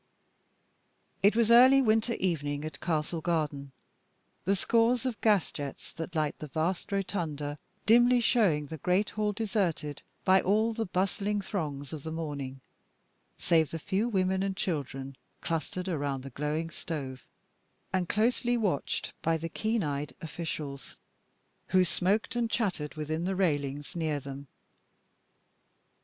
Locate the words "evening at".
2.15-2.79